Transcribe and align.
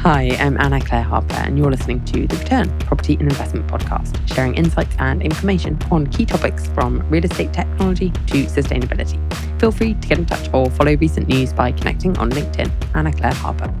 Hi, 0.00 0.36
I'm 0.40 0.60
Anna 0.60 0.80
Clare 0.80 1.04
Harper, 1.04 1.34
and 1.34 1.56
you're 1.56 1.70
listening 1.70 2.04
to 2.06 2.26
The 2.26 2.36
Return 2.38 2.76
Property 2.80 3.12
and 3.14 3.30
Investment 3.30 3.68
Podcast, 3.68 4.34
sharing 4.34 4.56
insights 4.56 4.96
and 4.98 5.22
information 5.22 5.78
on 5.92 6.08
key 6.08 6.26
topics 6.26 6.66
from 6.70 7.08
real 7.08 7.24
estate 7.24 7.52
technology 7.52 8.10
to 8.10 8.46
sustainability. 8.46 9.16
Feel 9.60 9.70
free 9.70 9.94
to 9.94 10.08
get 10.08 10.18
in 10.18 10.26
touch 10.26 10.52
or 10.52 10.68
follow 10.70 10.96
recent 10.96 11.28
news 11.28 11.52
by 11.52 11.70
connecting 11.70 12.18
on 12.18 12.30
LinkedIn. 12.30 12.68
Anna 12.96 13.12
Clare 13.12 13.34
Harper. 13.34 13.72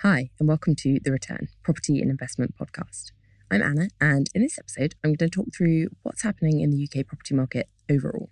Hi, 0.00 0.30
and 0.38 0.48
welcome 0.48 0.74
to 0.76 1.00
The 1.04 1.12
Return 1.12 1.48
Property 1.62 2.00
and 2.00 2.10
Investment 2.10 2.54
Podcast. 2.56 3.12
I'm 3.50 3.60
Anna, 3.60 3.88
and 4.00 4.30
in 4.34 4.40
this 4.40 4.58
episode, 4.58 4.94
I'm 5.04 5.12
going 5.12 5.28
to 5.30 5.36
talk 5.36 5.48
through 5.54 5.88
what's 6.02 6.22
happening 6.22 6.60
in 6.60 6.70
the 6.70 6.82
UK 6.82 7.06
property 7.06 7.34
market 7.34 7.68
overall. 7.90 8.30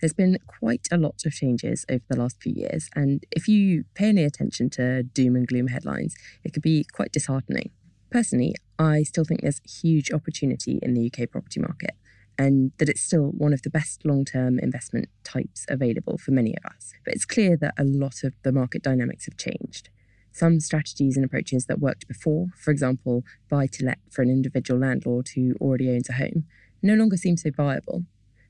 There's 0.00 0.12
been 0.12 0.38
quite 0.46 0.86
a 0.92 0.96
lot 0.96 1.22
of 1.26 1.32
changes 1.32 1.84
over 1.90 2.04
the 2.08 2.18
last 2.18 2.40
few 2.40 2.52
years, 2.52 2.88
and 2.94 3.24
if 3.32 3.48
you 3.48 3.84
pay 3.94 4.10
any 4.10 4.24
attention 4.24 4.70
to 4.70 5.02
doom 5.02 5.34
and 5.34 5.46
gloom 5.46 5.68
headlines, 5.68 6.14
it 6.44 6.52
could 6.52 6.62
be 6.62 6.84
quite 6.92 7.12
disheartening. 7.12 7.70
Personally, 8.10 8.54
I 8.78 9.02
still 9.02 9.24
think 9.24 9.42
there's 9.42 9.60
huge 9.60 10.12
opportunity 10.12 10.78
in 10.82 10.94
the 10.94 11.10
UK 11.12 11.30
property 11.30 11.60
market, 11.60 11.96
and 12.38 12.70
that 12.78 12.88
it's 12.88 13.02
still 13.02 13.30
one 13.30 13.52
of 13.52 13.62
the 13.62 13.70
best 13.70 14.04
long 14.04 14.24
term 14.24 14.60
investment 14.60 15.08
types 15.24 15.66
available 15.68 16.16
for 16.16 16.30
many 16.30 16.54
of 16.56 16.64
us. 16.64 16.92
But 17.04 17.14
it's 17.14 17.24
clear 17.24 17.56
that 17.56 17.74
a 17.76 17.84
lot 17.84 18.22
of 18.22 18.34
the 18.44 18.52
market 18.52 18.82
dynamics 18.82 19.26
have 19.26 19.36
changed. 19.36 19.90
Some 20.30 20.60
strategies 20.60 21.16
and 21.16 21.24
approaches 21.24 21.66
that 21.66 21.80
worked 21.80 22.06
before, 22.06 22.46
for 22.56 22.70
example, 22.70 23.24
buy 23.48 23.66
to 23.66 23.84
let 23.84 23.98
for 24.10 24.22
an 24.22 24.30
individual 24.30 24.78
landlord 24.78 25.30
who 25.34 25.54
already 25.60 25.90
owns 25.90 26.08
a 26.08 26.12
home, 26.12 26.44
no 26.80 26.94
longer 26.94 27.16
seem 27.16 27.36
so 27.36 27.50
viable. 27.50 28.04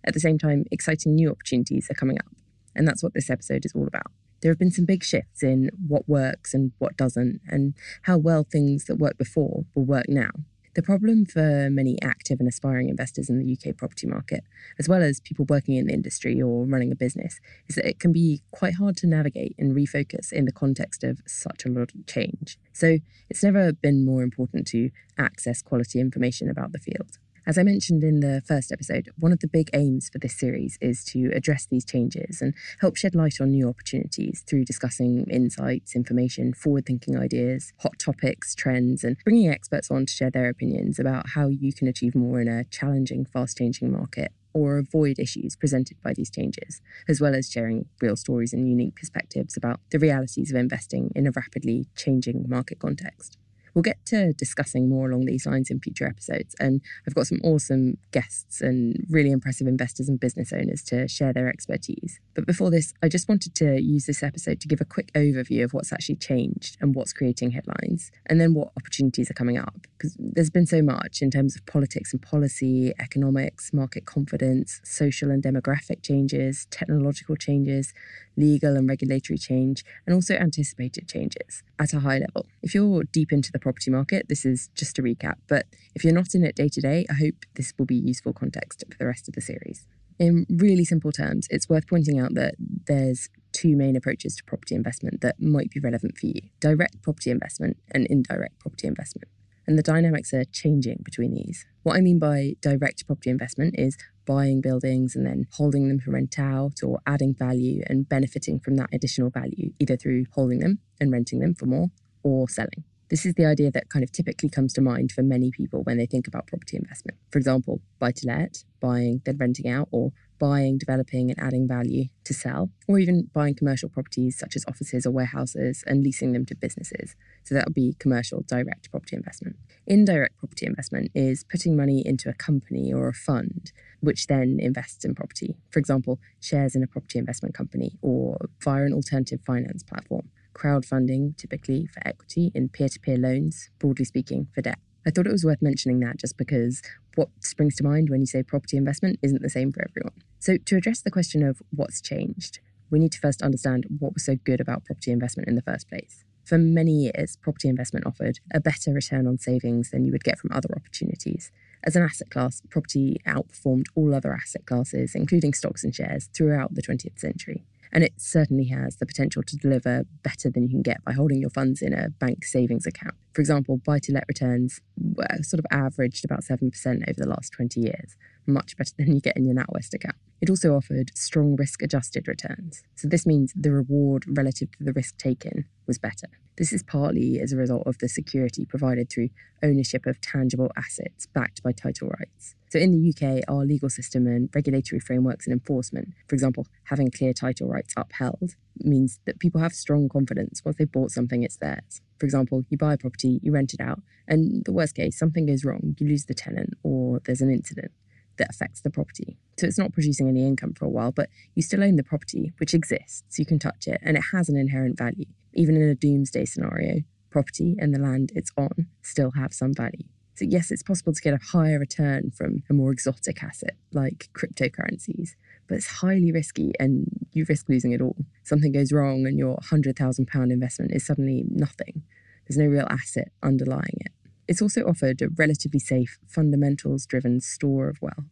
At 0.04 0.14
the 0.14 0.20
same 0.20 0.38
time, 0.38 0.64
exciting 0.70 1.14
new 1.14 1.30
opportunities 1.30 1.88
are 1.90 1.94
coming 1.94 2.18
up. 2.18 2.26
And 2.74 2.86
that's 2.86 3.02
what 3.02 3.14
this 3.14 3.30
episode 3.30 3.64
is 3.64 3.72
all 3.74 3.86
about. 3.86 4.12
There 4.40 4.50
have 4.50 4.58
been 4.58 4.70
some 4.70 4.84
big 4.84 5.02
shifts 5.02 5.42
in 5.42 5.70
what 5.86 6.08
works 6.08 6.54
and 6.54 6.72
what 6.78 6.96
doesn't, 6.96 7.40
and 7.48 7.74
how 8.02 8.18
well 8.18 8.44
things 8.44 8.84
that 8.84 8.96
worked 8.96 9.18
before 9.18 9.64
will 9.74 9.84
work 9.84 10.08
now. 10.08 10.30
The 10.78 10.82
problem 10.82 11.26
for 11.26 11.68
many 11.70 12.00
active 12.02 12.38
and 12.38 12.48
aspiring 12.48 12.88
investors 12.88 13.28
in 13.28 13.38
the 13.38 13.52
UK 13.52 13.76
property 13.76 14.06
market, 14.06 14.44
as 14.78 14.88
well 14.88 15.02
as 15.02 15.18
people 15.18 15.44
working 15.48 15.74
in 15.74 15.86
the 15.88 15.92
industry 15.92 16.40
or 16.40 16.66
running 16.66 16.92
a 16.92 16.94
business, 16.94 17.40
is 17.68 17.74
that 17.74 17.88
it 17.88 17.98
can 17.98 18.12
be 18.12 18.42
quite 18.52 18.74
hard 18.74 18.96
to 18.98 19.08
navigate 19.08 19.56
and 19.58 19.74
refocus 19.74 20.32
in 20.32 20.44
the 20.44 20.52
context 20.52 21.02
of 21.02 21.20
such 21.26 21.64
a 21.64 21.68
lot 21.68 21.92
of 21.92 22.06
change. 22.06 22.58
So 22.72 22.98
it's 23.28 23.42
never 23.42 23.72
been 23.72 24.04
more 24.04 24.22
important 24.22 24.68
to 24.68 24.90
access 25.18 25.62
quality 25.62 25.98
information 25.98 26.48
about 26.48 26.70
the 26.70 26.78
field. 26.78 27.18
As 27.48 27.56
I 27.56 27.62
mentioned 27.62 28.04
in 28.04 28.20
the 28.20 28.42
first 28.46 28.70
episode, 28.70 29.08
one 29.18 29.32
of 29.32 29.38
the 29.38 29.48
big 29.48 29.70
aims 29.72 30.10
for 30.10 30.18
this 30.18 30.38
series 30.38 30.76
is 30.82 31.02
to 31.04 31.32
address 31.34 31.64
these 31.64 31.82
changes 31.82 32.42
and 32.42 32.52
help 32.80 32.94
shed 32.94 33.14
light 33.14 33.40
on 33.40 33.52
new 33.52 33.70
opportunities 33.70 34.44
through 34.46 34.66
discussing 34.66 35.24
insights, 35.30 35.96
information, 35.96 36.52
forward 36.52 36.84
thinking 36.84 37.16
ideas, 37.16 37.72
hot 37.78 37.98
topics, 37.98 38.54
trends, 38.54 39.02
and 39.02 39.16
bringing 39.24 39.48
experts 39.48 39.90
on 39.90 40.04
to 40.04 40.12
share 40.12 40.30
their 40.30 40.50
opinions 40.50 40.98
about 40.98 41.30
how 41.30 41.48
you 41.48 41.72
can 41.72 41.88
achieve 41.88 42.14
more 42.14 42.38
in 42.38 42.48
a 42.48 42.64
challenging, 42.64 43.24
fast 43.24 43.56
changing 43.56 43.90
market 43.90 44.30
or 44.52 44.76
avoid 44.76 45.18
issues 45.18 45.56
presented 45.56 45.96
by 46.02 46.12
these 46.12 46.30
changes, 46.30 46.82
as 47.08 47.18
well 47.18 47.34
as 47.34 47.50
sharing 47.50 47.86
real 48.02 48.16
stories 48.16 48.52
and 48.52 48.68
unique 48.68 48.96
perspectives 48.96 49.56
about 49.56 49.80
the 49.90 49.98
realities 49.98 50.50
of 50.50 50.58
investing 50.58 51.10
in 51.16 51.26
a 51.26 51.30
rapidly 51.30 51.86
changing 51.96 52.44
market 52.46 52.78
context. 52.78 53.38
We'll 53.74 53.82
get 53.82 54.04
to 54.06 54.32
discussing 54.32 54.88
more 54.88 55.10
along 55.10 55.26
these 55.26 55.46
lines 55.46 55.70
in 55.70 55.80
future 55.80 56.06
episodes. 56.06 56.54
And 56.58 56.80
I've 57.06 57.14
got 57.14 57.26
some 57.26 57.40
awesome 57.44 57.98
guests 58.12 58.60
and 58.60 59.06
really 59.08 59.30
impressive 59.30 59.66
investors 59.66 60.08
and 60.08 60.18
business 60.18 60.52
owners 60.52 60.82
to 60.84 61.08
share 61.08 61.32
their 61.32 61.48
expertise. 61.48 62.20
But 62.34 62.46
before 62.46 62.70
this, 62.70 62.94
I 63.02 63.08
just 63.08 63.28
wanted 63.28 63.54
to 63.56 63.80
use 63.80 64.06
this 64.06 64.22
episode 64.22 64.60
to 64.60 64.68
give 64.68 64.80
a 64.80 64.84
quick 64.84 65.12
overview 65.14 65.64
of 65.64 65.72
what's 65.72 65.92
actually 65.92 66.16
changed 66.16 66.76
and 66.80 66.94
what's 66.94 67.12
creating 67.12 67.50
headlines, 67.52 68.10
and 68.26 68.40
then 68.40 68.54
what 68.54 68.72
opportunities 68.76 69.30
are 69.30 69.34
coming 69.34 69.58
up. 69.58 69.74
Because 69.96 70.16
there's 70.18 70.50
been 70.50 70.66
so 70.66 70.82
much 70.82 71.22
in 71.22 71.30
terms 71.30 71.56
of 71.56 71.66
politics 71.66 72.12
and 72.12 72.22
policy, 72.22 72.92
economics, 72.98 73.72
market 73.72 74.06
confidence, 74.06 74.80
social 74.84 75.30
and 75.30 75.42
demographic 75.42 76.02
changes, 76.02 76.66
technological 76.70 77.36
changes, 77.36 77.92
legal 78.36 78.76
and 78.76 78.88
regulatory 78.88 79.38
change, 79.38 79.84
and 80.06 80.14
also 80.14 80.34
anticipated 80.34 81.08
changes 81.08 81.62
at 81.78 81.92
a 81.92 82.00
high 82.00 82.18
level. 82.18 82.46
If 82.62 82.74
you're 82.74 83.04
deep 83.04 83.32
into 83.32 83.50
the 83.50 83.57
property 83.58 83.90
market, 83.90 84.26
this 84.28 84.44
is 84.44 84.68
just 84.74 84.98
a 84.98 85.02
recap, 85.02 85.36
but 85.48 85.66
if 85.94 86.04
you're 86.04 86.14
not 86.14 86.34
in 86.34 86.44
it 86.44 86.56
day 86.56 86.68
to 86.68 86.80
day, 86.80 87.06
I 87.10 87.14
hope 87.14 87.44
this 87.54 87.72
will 87.78 87.86
be 87.86 87.96
useful 87.96 88.32
context 88.32 88.84
for 88.90 88.98
the 88.98 89.06
rest 89.06 89.28
of 89.28 89.34
the 89.34 89.40
series. 89.40 89.86
In 90.18 90.46
really 90.50 90.84
simple 90.84 91.12
terms, 91.12 91.46
it's 91.48 91.68
worth 91.68 91.86
pointing 91.86 92.18
out 92.18 92.34
that 92.34 92.56
there's 92.58 93.28
two 93.52 93.76
main 93.76 93.94
approaches 93.94 94.34
to 94.36 94.44
property 94.44 94.74
investment 94.74 95.20
that 95.20 95.40
might 95.40 95.70
be 95.70 95.80
relevant 95.80 96.18
for 96.18 96.26
you 96.26 96.40
direct 96.60 97.02
property 97.02 97.30
investment 97.30 97.76
and 97.92 98.06
indirect 98.06 98.58
property 98.58 98.88
investment. 98.88 99.28
And 99.66 99.78
the 99.78 99.82
dynamics 99.82 100.32
are 100.32 100.44
changing 100.44 101.02
between 101.04 101.34
these. 101.34 101.66
What 101.82 101.96
I 101.96 102.00
mean 102.00 102.18
by 102.18 102.54
direct 102.62 103.06
property 103.06 103.30
investment 103.30 103.74
is 103.78 103.98
buying 104.26 104.60
buildings 104.60 105.14
and 105.14 105.26
then 105.26 105.46
holding 105.52 105.88
them 105.88 106.00
to 106.00 106.10
rent 106.10 106.38
out 106.38 106.82
or 106.82 107.00
adding 107.06 107.34
value 107.34 107.82
and 107.86 108.08
benefiting 108.08 108.60
from 108.60 108.76
that 108.76 108.88
additional 108.92 109.30
value, 109.30 109.72
either 109.78 109.96
through 109.96 110.24
holding 110.32 110.60
them 110.60 110.78
and 111.00 111.12
renting 111.12 111.40
them 111.40 111.54
for 111.54 111.66
more 111.66 111.88
or 112.22 112.48
selling. 112.48 112.82
This 113.10 113.24
is 113.24 113.34
the 113.34 113.46
idea 113.46 113.70
that 113.70 113.88
kind 113.88 114.02
of 114.02 114.12
typically 114.12 114.50
comes 114.50 114.74
to 114.74 114.82
mind 114.82 115.12
for 115.12 115.22
many 115.22 115.50
people 115.50 115.82
when 115.82 115.96
they 115.96 116.04
think 116.04 116.28
about 116.28 116.46
property 116.46 116.76
investment. 116.76 117.16
For 117.30 117.38
example, 117.38 117.80
buy 117.98 118.12
to 118.12 118.26
let, 118.26 118.64
buying, 118.80 119.22
then 119.24 119.38
renting 119.38 119.68
out, 119.68 119.88
or 119.90 120.12
buying, 120.38 120.76
developing, 120.78 121.30
and 121.30 121.40
adding 121.40 121.66
value 121.66 122.04
to 122.24 122.34
sell, 122.34 122.70
or 122.86 122.98
even 122.98 123.30
buying 123.32 123.54
commercial 123.54 123.88
properties 123.88 124.38
such 124.38 124.56
as 124.56 124.64
offices 124.68 125.06
or 125.06 125.10
warehouses 125.10 125.82
and 125.86 126.02
leasing 126.02 126.32
them 126.32 126.44
to 126.46 126.54
businesses. 126.54 127.16
So 127.44 127.54
that 127.54 127.64
would 127.66 127.74
be 127.74 127.96
commercial 127.98 128.44
direct 128.46 128.90
property 128.90 129.16
investment. 129.16 129.56
Indirect 129.86 130.36
property 130.36 130.66
investment 130.66 131.10
is 131.14 131.44
putting 131.44 131.76
money 131.76 132.06
into 132.06 132.28
a 132.28 132.34
company 132.34 132.92
or 132.92 133.08
a 133.08 133.14
fund 133.14 133.72
which 134.00 134.26
then 134.26 134.58
invests 134.60 135.04
in 135.04 135.14
property. 135.14 135.56
For 135.70 135.78
example, 135.80 136.20
shares 136.40 136.76
in 136.76 136.82
a 136.82 136.86
property 136.86 137.18
investment 137.18 137.54
company 137.54 137.98
or 138.02 138.36
via 138.62 138.84
an 138.84 138.92
alternative 138.92 139.40
finance 139.44 139.82
platform. 139.82 140.28
Crowdfunding, 140.58 141.36
typically 141.36 141.86
for 141.86 142.06
equity, 142.06 142.50
in 142.54 142.68
peer 142.68 142.88
to 142.88 142.98
peer 142.98 143.16
loans, 143.16 143.70
broadly 143.78 144.04
speaking, 144.04 144.48
for 144.54 144.62
debt. 144.62 144.78
I 145.06 145.10
thought 145.10 145.26
it 145.26 145.32
was 145.32 145.44
worth 145.44 145.62
mentioning 145.62 146.00
that 146.00 146.18
just 146.18 146.36
because 146.36 146.82
what 147.14 147.28
springs 147.40 147.76
to 147.76 147.84
mind 147.84 148.10
when 148.10 148.20
you 148.20 148.26
say 148.26 148.42
property 148.42 148.76
investment 148.76 149.18
isn't 149.22 149.42
the 149.42 149.48
same 149.48 149.72
for 149.72 149.82
everyone. 149.88 150.12
So, 150.38 150.56
to 150.56 150.76
address 150.76 151.00
the 151.00 151.10
question 151.10 151.42
of 151.42 151.62
what's 151.70 152.00
changed, 152.00 152.58
we 152.90 152.98
need 152.98 153.12
to 153.12 153.20
first 153.20 153.42
understand 153.42 153.86
what 153.98 154.14
was 154.14 154.24
so 154.24 154.36
good 154.36 154.60
about 154.60 154.84
property 154.84 155.12
investment 155.12 155.48
in 155.48 155.54
the 155.54 155.62
first 155.62 155.88
place. 155.88 156.24
For 156.44 156.58
many 156.58 156.92
years, 156.92 157.36
property 157.36 157.68
investment 157.68 158.06
offered 158.06 158.40
a 158.52 158.60
better 158.60 158.92
return 158.92 159.26
on 159.26 159.38
savings 159.38 159.90
than 159.90 160.04
you 160.04 160.12
would 160.12 160.24
get 160.24 160.38
from 160.38 160.50
other 160.52 160.70
opportunities. 160.74 161.52
As 161.84 161.94
an 161.94 162.02
asset 162.02 162.30
class, 162.30 162.62
property 162.70 163.18
outperformed 163.26 163.84
all 163.94 164.14
other 164.14 164.32
asset 164.32 164.66
classes, 164.66 165.14
including 165.14 165.52
stocks 165.52 165.84
and 165.84 165.94
shares, 165.94 166.28
throughout 166.34 166.74
the 166.74 166.82
20th 166.82 167.18
century. 167.18 167.64
And 167.92 168.04
it 168.04 168.14
certainly 168.16 168.66
has 168.66 168.96
the 168.96 169.06
potential 169.06 169.42
to 169.42 169.56
deliver 169.56 170.04
better 170.22 170.50
than 170.50 170.64
you 170.64 170.68
can 170.68 170.82
get 170.82 171.04
by 171.04 171.12
holding 171.12 171.40
your 171.40 171.50
funds 171.50 171.82
in 171.82 171.92
a 171.92 172.10
bank 172.10 172.44
savings 172.44 172.86
account. 172.86 173.14
For 173.32 173.40
example, 173.40 173.78
buy 173.78 173.98
to 174.00 174.12
let 174.12 174.24
returns 174.28 174.80
were 174.96 175.26
sort 175.42 175.58
of 175.58 175.66
averaged 175.70 176.24
about 176.24 176.40
7% 176.40 176.70
over 177.08 177.14
the 177.16 177.28
last 177.28 177.52
20 177.52 177.80
years, 177.80 178.16
much 178.48 178.76
better 178.76 178.92
than 178.98 179.14
you 179.14 179.20
get 179.20 179.36
in 179.36 179.44
your 179.44 179.54
NatWest 179.54 179.94
account. 179.94 180.16
It 180.40 180.50
also 180.50 180.74
offered 180.74 181.10
strong 181.14 181.56
risk 181.56 181.82
adjusted 181.82 182.26
returns. 182.26 182.82
So 182.94 183.08
this 183.08 183.26
means 183.26 183.52
the 183.54 183.72
reward 183.72 184.24
relative 184.28 184.70
to 184.72 184.84
the 184.84 184.92
risk 184.92 185.18
taken 185.18 185.66
was 185.86 185.98
better. 185.98 186.28
This 186.56 186.72
is 186.72 186.82
partly 186.82 187.38
as 187.40 187.52
a 187.52 187.56
result 187.56 187.86
of 187.86 187.98
the 187.98 188.08
security 188.08 188.64
provided 188.64 189.08
through 189.08 189.28
ownership 189.62 190.06
of 190.06 190.20
tangible 190.20 190.72
assets 190.76 191.26
backed 191.26 191.62
by 191.62 191.70
title 191.70 192.08
rights. 192.08 192.56
So, 192.68 192.80
in 192.80 192.90
the 192.90 193.10
UK, 193.10 193.44
our 193.48 193.64
legal 193.64 193.88
system 193.88 194.26
and 194.26 194.50
regulatory 194.52 194.98
frameworks 194.98 195.46
and 195.46 195.52
enforcement, 195.52 196.08
for 196.26 196.34
example, 196.34 196.66
having 196.84 197.12
clear 197.12 197.32
title 197.32 197.68
rights 197.68 197.94
upheld, 197.96 198.56
means 198.80 199.20
that 199.24 199.38
people 199.38 199.60
have 199.60 199.72
strong 199.72 200.08
confidence 200.08 200.62
once 200.64 200.76
they've 200.78 200.90
bought 200.90 201.12
something, 201.12 201.44
it's 201.44 201.56
theirs. 201.56 202.00
For 202.18 202.26
example, 202.26 202.64
you 202.68 202.76
buy 202.76 202.94
a 202.94 202.98
property, 202.98 203.38
you 203.42 203.52
rent 203.52 203.72
it 203.72 203.80
out, 203.80 204.02
and 204.26 204.64
the 204.64 204.72
worst 204.72 204.96
case, 204.96 205.16
something 205.16 205.46
goes 205.46 205.64
wrong, 205.64 205.94
you 205.98 206.08
lose 206.08 206.24
the 206.26 206.34
tenant, 206.34 206.74
or 206.82 207.20
there's 207.24 207.40
an 207.40 207.52
incident 207.52 207.92
that 208.38 208.50
affects 208.50 208.80
the 208.80 208.90
property. 208.90 209.38
So 209.58 209.66
it's 209.66 209.78
not 209.78 209.92
producing 209.92 210.28
any 210.28 210.46
income 210.46 210.74
for 210.74 210.84
a 210.84 210.90
while, 210.90 211.12
but 211.12 211.28
you 211.54 211.62
still 211.62 211.82
own 211.82 211.96
the 211.96 212.04
property, 212.04 212.52
which 212.58 212.74
exists, 212.74 213.38
you 213.38 213.46
can 213.46 213.58
touch 213.58 213.86
it, 213.86 214.00
and 214.02 214.16
it 214.16 214.24
has 214.32 214.48
an 214.48 214.56
inherent 214.56 214.96
value. 214.96 215.26
Even 215.54 215.76
in 215.76 215.88
a 215.88 215.94
doomsday 215.94 216.44
scenario, 216.44 217.02
property 217.30 217.76
and 217.78 217.94
the 217.94 217.98
land 217.98 218.32
it's 218.34 218.52
on 218.56 218.86
still 219.02 219.32
have 219.32 219.52
some 219.52 219.74
value. 219.74 220.04
So, 220.34 220.44
yes, 220.44 220.70
it's 220.70 220.84
possible 220.84 221.12
to 221.12 221.20
get 221.20 221.34
a 221.34 221.40
higher 221.52 221.80
return 221.80 222.30
from 222.30 222.62
a 222.70 222.72
more 222.72 222.92
exotic 222.92 223.42
asset 223.42 223.76
like 223.92 224.28
cryptocurrencies, 224.34 225.30
but 225.66 225.74
it's 225.74 225.86
highly 225.86 226.30
risky 226.30 226.72
and 226.78 227.08
you 227.32 227.44
risk 227.48 227.68
losing 227.68 227.90
it 227.90 228.00
all. 228.00 228.16
Something 228.44 228.70
goes 228.70 228.92
wrong 228.92 229.26
and 229.26 229.36
your 229.36 229.56
£100,000 229.56 230.52
investment 230.52 230.92
is 230.92 231.04
suddenly 231.04 231.44
nothing. 231.50 232.04
There's 232.46 232.56
no 232.56 232.66
real 232.66 232.86
asset 232.88 233.32
underlying 233.42 233.98
it. 234.00 234.12
It's 234.48 234.62
also 234.62 234.80
offered 234.84 235.20
a 235.20 235.28
relatively 235.28 235.78
safe, 235.78 236.18
fundamentals 236.26 237.04
driven 237.04 237.42
store 237.42 237.90
of 237.90 238.00
wealth. 238.00 238.24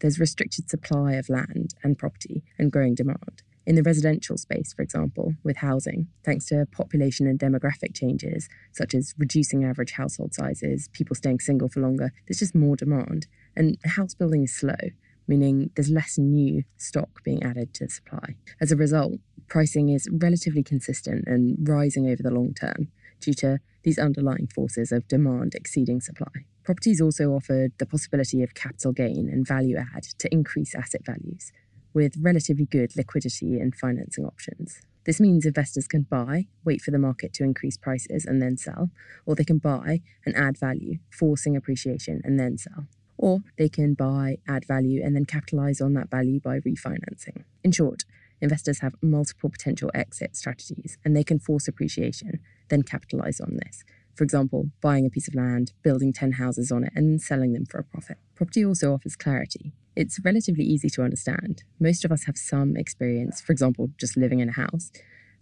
There's 0.00 0.18
restricted 0.18 0.68
supply 0.68 1.12
of 1.12 1.28
land 1.28 1.74
and 1.84 1.96
property 1.96 2.42
and 2.58 2.72
growing 2.72 2.96
demand. 2.96 3.44
In 3.64 3.76
the 3.76 3.84
residential 3.84 4.36
space, 4.36 4.72
for 4.72 4.82
example, 4.82 5.34
with 5.44 5.58
housing, 5.58 6.08
thanks 6.24 6.46
to 6.46 6.66
population 6.72 7.28
and 7.28 7.38
demographic 7.38 7.94
changes, 7.94 8.48
such 8.72 8.92
as 8.92 9.14
reducing 9.16 9.64
average 9.64 9.92
household 9.92 10.34
sizes, 10.34 10.88
people 10.92 11.14
staying 11.14 11.38
single 11.38 11.68
for 11.68 11.78
longer, 11.78 12.10
there's 12.26 12.40
just 12.40 12.56
more 12.56 12.74
demand. 12.74 13.28
And 13.54 13.78
house 13.84 14.14
building 14.14 14.42
is 14.42 14.56
slow, 14.56 14.90
meaning 15.28 15.70
there's 15.76 15.90
less 15.90 16.18
new 16.18 16.64
stock 16.76 17.22
being 17.22 17.40
added 17.44 17.72
to 17.74 17.88
supply. 17.88 18.34
As 18.60 18.72
a 18.72 18.76
result, 18.76 19.12
pricing 19.46 19.90
is 19.90 20.08
relatively 20.10 20.64
consistent 20.64 21.28
and 21.28 21.56
rising 21.68 22.08
over 22.08 22.24
the 22.24 22.34
long 22.34 22.52
term 22.52 22.88
due 23.22 23.34
to 23.34 23.58
these 23.82 23.98
underlying 23.98 24.46
forces 24.46 24.92
of 24.92 25.08
demand 25.08 25.54
exceeding 25.54 26.00
supply. 26.00 26.46
Properties 26.64 27.00
also 27.00 27.30
offered 27.30 27.72
the 27.78 27.86
possibility 27.86 28.42
of 28.42 28.54
capital 28.54 28.92
gain 28.92 29.28
and 29.28 29.46
value 29.46 29.76
add 29.76 30.04
to 30.18 30.32
increase 30.32 30.74
asset 30.74 31.04
values 31.04 31.52
with 31.94 32.16
relatively 32.20 32.66
good 32.66 32.96
liquidity 32.96 33.58
and 33.58 33.74
financing 33.74 34.24
options. 34.24 34.80
This 35.04 35.20
means 35.20 35.44
investors 35.44 35.88
can 35.88 36.02
buy, 36.02 36.46
wait 36.64 36.80
for 36.80 36.92
the 36.92 36.98
market 36.98 37.32
to 37.34 37.44
increase 37.44 37.76
prices 37.76 38.24
and 38.24 38.40
then 38.40 38.56
sell, 38.56 38.90
or 39.26 39.34
they 39.34 39.44
can 39.44 39.58
buy 39.58 40.00
and 40.24 40.36
add 40.36 40.56
value, 40.56 40.98
forcing 41.10 41.56
appreciation 41.56 42.20
and 42.24 42.38
then 42.38 42.56
sell. 42.56 42.86
Or 43.18 43.40
they 43.58 43.68
can 43.68 43.94
buy, 43.94 44.38
add 44.48 44.64
value, 44.66 45.02
and 45.04 45.14
then 45.14 45.24
capitalize 45.24 45.80
on 45.80 45.94
that 45.94 46.10
value 46.10 46.40
by 46.40 46.60
refinancing. 46.60 47.44
In 47.64 47.72
short, 47.72 48.04
investors 48.40 48.80
have 48.80 48.94
multiple 49.02 49.50
potential 49.50 49.90
exit 49.94 50.36
strategies 50.36 50.98
and 51.04 51.16
they 51.16 51.24
can 51.24 51.38
force 51.38 51.66
appreciation, 51.66 52.40
then 52.72 52.82
capitalize 52.82 53.40
on 53.40 53.58
this. 53.62 53.84
For 54.14 54.24
example, 54.24 54.70
buying 54.80 55.06
a 55.06 55.10
piece 55.10 55.28
of 55.28 55.34
land, 55.34 55.72
building 55.82 56.12
10 56.12 56.32
houses 56.32 56.72
on 56.72 56.84
it, 56.84 56.92
and 56.96 57.20
selling 57.20 57.52
them 57.52 57.66
for 57.66 57.78
a 57.78 57.84
profit. 57.84 58.18
Property 58.34 58.64
also 58.64 58.92
offers 58.92 59.14
clarity. 59.14 59.72
It's 59.94 60.18
relatively 60.24 60.64
easy 60.64 60.88
to 60.90 61.02
understand. 61.02 61.64
Most 61.78 62.04
of 62.04 62.10
us 62.10 62.24
have 62.24 62.36
some 62.36 62.76
experience, 62.76 63.40
for 63.40 63.52
example, 63.52 63.90
just 63.98 64.16
living 64.16 64.40
in 64.40 64.48
a 64.48 64.52
house. 64.52 64.90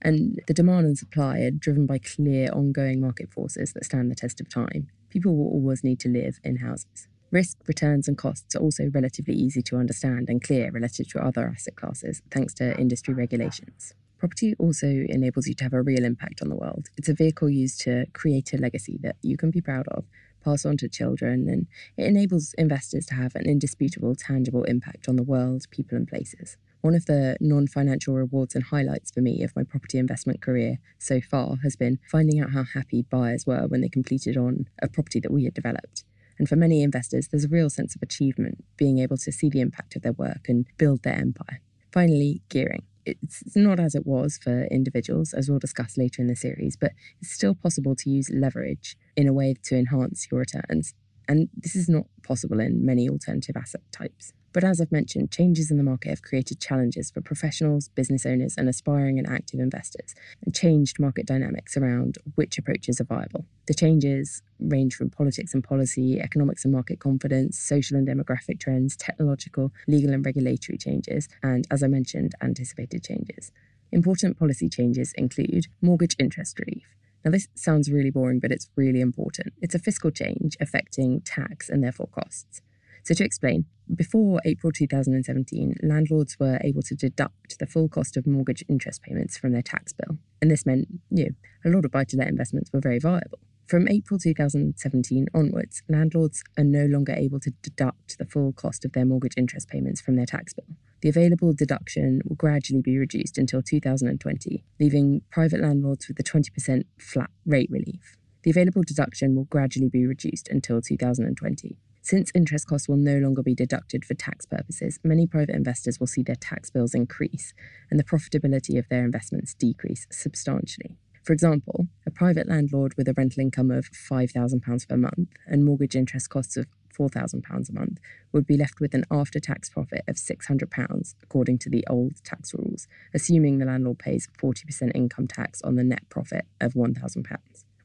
And 0.03 0.41
the 0.47 0.55
demand 0.55 0.87
and 0.87 0.99
supply 0.99 1.41
are 1.41 1.51
driven 1.51 1.87
by 1.87 1.99
clear, 1.99 2.51
ongoing 2.53 3.01
market 3.01 3.33
forces 3.33 3.73
that 3.73 3.85
stand 3.85 4.11
the 4.11 4.15
test 4.15 4.41
of 4.41 4.49
time. 4.49 4.89
People 5.09 5.37
will 5.37 5.53
always 5.53 5.85
need 5.85 6.01
to 6.01 6.09
live 6.09 6.41
in 6.43 6.57
houses. 6.57 7.09
Risk, 7.31 7.59
returns, 7.69 8.09
and 8.09 8.19
costs 8.19 8.57
are 8.57 8.61
also 8.61 8.91
relatively 8.93 9.35
easy 9.35 9.63
to 9.63 9.77
understand 9.77 10.29
and 10.29 10.43
clear 10.43 10.71
relative 10.73 11.09
to 11.11 11.25
other 11.25 11.49
asset 11.55 11.77
classes, 11.77 12.23
thanks 12.31 12.55
to 12.55 12.77
industry 12.79 13.15
regulations. 13.15 13.95
Property 14.21 14.55
also 14.59 14.87
enables 14.87 15.49
you 15.49 15.55
to 15.55 15.65
have 15.65 15.73
a 15.73 15.81
real 15.81 16.05
impact 16.05 16.43
on 16.43 16.51
the 16.51 16.55
world. 16.55 16.89
It's 16.99 17.09
a 17.09 17.15
vehicle 17.15 17.49
used 17.49 17.81
to 17.81 18.05
create 18.13 18.53
a 18.53 18.59
legacy 18.59 18.99
that 19.03 19.17
you 19.23 19.39
can 19.39 19.51
be 19.51 19.63
proud 19.63 19.89
of 19.89 20.05
pass 20.45 20.65
on 20.65 20.77
to 20.79 20.89
children, 20.89 21.49
and 21.49 21.67
it 21.97 22.07
enables 22.07 22.55
investors 22.55 23.07
to 23.07 23.15
have 23.15 23.35
an 23.35 23.47
indisputable, 23.47 24.15
tangible 24.15 24.65
impact 24.65 25.09
on 25.09 25.17
the 25.17 25.23
world, 25.23 25.65
people, 25.71 25.97
and 25.97 26.09
places. 26.09 26.57
One 26.81 26.95
of 26.95 27.07
the 27.07 27.37
non 27.41 27.67
financial 27.67 28.15
rewards 28.15 28.55
and 28.55 28.65
highlights 28.65 29.11
for 29.11 29.21
me 29.21 29.43
of 29.43 29.55
my 29.55 29.65
property 29.65 29.99
investment 29.99 30.41
career 30.41 30.79
so 30.99 31.21
far 31.21 31.57
has 31.63 31.77
been 31.77 31.99
finding 32.11 32.41
out 32.41 32.53
how 32.53 32.65
happy 32.65 33.03
buyers 33.03 33.47
were 33.47 33.67
when 33.69 33.81
they 33.83 33.89
completed 33.89 34.37
on 34.37 34.67
a 34.83 34.89
property 34.89 35.21
that 35.21 35.33
we 35.33 35.45
had 35.45 35.55
developed. 35.55 36.05
And 36.39 36.49
for 36.49 36.57
many 36.57 36.83
investors, 36.83 37.29
there's 37.29 37.45
a 37.45 37.49
real 37.49 37.69
sense 37.69 37.95
of 37.95 38.03
achievement 38.03 38.65
being 38.79 38.99
able 38.99 39.19
to 39.19 39.33
see 39.33 39.51
the 39.51 39.61
impact 39.61 39.97
of 39.97 40.03
their 40.03 40.13
work 40.13 40.49
and 40.49 40.67
build 40.79 41.03
their 41.03 41.17
empire. 41.17 41.61
Finally, 41.93 42.41
gearing 42.49 42.85
it's 43.05 43.57
not 43.57 43.81
as 43.81 43.95
it 43.95 44.07
was 44.07 44.39
for 44.43 44.65
individuals, 44.65 45.33
as 45.33 45.49
we'll 45.49 45.59
discuss 45.59 45.97
later 45.97 46.23
in 46.23 46.29
the 46.29 46.37
series, 46.37 46.77
but 46.77 46.93
it's 47.21 47.33
still 47.33 47.55
possible 47.55 47.95
to 47.97 48.11
use 48.11 48.31
leverage 48.33 48.97
in 49.17 49.27
a 49.29 49.33
way 49.33 49.55
to 49.65 49.77
enhance 49.77 50.29
your 50.31 50.41
returns. 50.41 50.95
And 51.29 51.49
this 51.57 51.77
is 51.77 51.89
not 51.89 52.07
possible 52.23 52.61
in 52.61 52.85
many 52.85 53.09
alternative 53.09 53.57
asset 53.57 53.83
types. 53.93 54.33
But 54.53 54.65
as 54.65 54.81
I've 54.81 54.91
mentioned, 54.91 55.31
changes 55.31 55.71
in 55.71 55.77
the 55.77 55.85
market 55.85 56.09
have 56.09 56.23
created 56.23 56.61
challenges 56.61 57.11
for 57.11 57.21
professionals, 57.21 57.89
business 57.89 58.27
owners, 58.27 58.57
and 58.59 58.69
aspiring 58.69 59.19
and 59.19 59.29
active 59.29 59.61
investors, 59.61 60.15
and 60.45 60.55
changed 60.55 60.99
market 60.99 61.25
dynamics 61.25 61.77
around 61.77 62.19
which 62.35 62.59
approaches 62.59 63.01
are 63.01 63.05
viable. 63.05 63.45
The 63.67 63.75
changes 63.75 64.43
range 64.59 64.97
from 64.97 65.11
politics 65.11 65.55
and 65.55 65.63
policy, 65.63 66.21
economics 66.21 66.65
and 66.65 66.73
market 66.73 66.99
confidence, 66.99 67.59
social 67.59 67.97
and 67.97 68.09
demographic 68.09 68.59
trends, 68.59 68.97
technological, 68.97 69.73
legal, 69.87 70.13
and 70.13 70.27
regulatory 70.27 70.79
changes, 70.79 71.29
and, 71.43 71.67
as 71.71 71.85
I 71.85 71.87
mentioned, 71.87 72.35
anticipated 72.43 73.05
changes. 73.05 73.53
Important 73.93 74.37
policy 74.37 74.69
changes 74.69 75.13
include 75.17 75.67
mortgage 75.81 76.17
interest 76.19 76.59
relief. 76.59 76.97
Now, 77.25 77.31
this 77.31 77.49
sounds 77.55 77.91
really 77.91 78.11
boring, 78.11 78.41
but 78.41 78.51
it's 78.51 78.69
really 78.77 79.01
important. 79.01 79.53
It's 79.61 79.75
a 79.75 79.79
fiscal 79.79 80.11
change 80.11 80.57
affecting 80.61 81.21
tax 81.21 81.69
and 81.69 81.85
therefore 81.85 82.09
costs. 82.09 82.63
So, 83.03 83.15
to 83.15 83.25
explain, 83.25 83.67
before 83.95 84.41
April 84.45 84.73
2017, 84.73 85.77
landlords 85.83 86.39
were 86.39 86.59
able 86.63 86.83
to 86.83 86.95
deduct 86.95 87.59
the 87.59 87.67
full 87.67 87.89
cost 87.89 88.17
of 88.17 88.27
mortgage 88.27 88.65
interest 88.69 89.03
payments 89.03 89.37
from 89.37 89.53
their 89.53 89.63
tax 89.63 89.93
bill. 89.93 90.19
And 90.41 90.51
this 90.51 90.67
meant, 90.67 90.89
you 91.11 91.25
know, 91.25 91.31
a 91.65 91.75
lot 91.75 91.85
of 91.85 91.91
buy 91.91 92.05
to 92.05 92.17
let 92.17 92.29
investments 92.29 92.71
were 92.73 92.81
very 92.81 92.99
viable. 92.99 93.39
From 93.67 93.89
April 93.89 94.19
2017 94.19 95.29
onwards, 95.33 95.83
landlords 95.89 96.43
are 96.59 96.65
no 96.65 96.87
longer 96.87 97.13
able 97.13 97.39
to 97.41 97.53
deduct 97.63 98.19
the 98.19 98.25
full 98.25 98.53
cost 98.53 98.85
of 98.85 98.93
their 98.93 99.05
mortgage 99.05 99.35
interest 99.37 99.69
payments 99.69 100.01
from 100.01 100.17
their 100.17 100.27
tax 100.27 100.53
bill. 100.53 100.67
The 101.03 101.09
available 101.09 101.53
deduction 101.55 102.21
will 102.25 102.37
gradually 102.37 102.83
be 102.83 102.99
reduced 102.99 103.39
until 103.39 103.63
2020, 103.63 104.65
leaving 104.79 105.23
private 105.31 105.61
landlords 105.61 106.09
with 106.09 106.19
a 106.19 106.23
20% 106.23 106.83
flat 106.99 107.31
rate 107.47 107.71
relief. 107.71 108.17
The 108.43 108.51
available 108.51 108.83
deduction 108.85 109.37
will 109.37 109.45
gradually 109.45 109.89
be 109.89 110.07
reduced 110.07 110.49
until 110.49 110.83
2020. 110.83 111.77
Since 112.03 112.33
interest 112.35 112.67
costs 112.67 112.89
will 112.89 112.97
no 112.97 113.19
longer 113.19 113.43
be 113.43 113.55
deducted 113.55 114.05
for 114.05 114.15
tax 114.15 114.47
purposes, 114.47 114.99
many 115.05 115.27
private 115.27 115.55
investors 115.55 116.01
will 116.01 116.07
see 116.07 116.23
their 116.23 116.37
tax 116.37 116.71
bills 116.71 116.95
increase 116.95 117.53
and 117.91 118.01
the 118.01 118.05
profitability 118.05 118.79
of 118.79 118.89
their 118.89 119.05
investments 119.05 119.55
decrease 119.55 120.07
substantially. 120.11 120.97
For 121.23 121.35
example, 121.35 121.89
a 122.07 122.11
private 122.11 122.49
landlord 122.49 122.95
with 122.97 123.07
a 123.07 123.13
rental 123.13 123.43
income 123.43 123.71
of 123.71 123.91
£5,000 123.91 124.89
per 124.89 124.97
month 124.97 125.29
and 125.47 125.65
mortgage 125.65 125.95
interest 125.95 126.31
costs 126.31 126.57
of 126.57 126.67
£4,000 126.99 127.69
a 127.69 127.73
month 127.73 127.99
would 128.33 128.47
be 128.47 128.57
left 128.57 128.81
with 128.81 128.95
an 128.95 129.05
after 129.11 129.39
tax 129.39 129.69
profit 129.69 130.03
of 130.09 130.17
£600 130.17 131.15
according 131.23 131.59
to 131.59 131.71
the 131.71 131.85
old 131.89 132.25
tax 132.25 132.55
rules, 132.55 132.89
assuming 133.15 133.59
the 133.59 133.67
landlord 133.67 133.99
pays 133.99 134.29
40% 134.43 134.93
income 134.95 135.27
tax 135.27 135.61
on 135.63 135.77
the 135.77 135.85
net 135.85 136.09
profit 136.09 136.47
of 136.61 136.73
£1,000. 136.73 137.37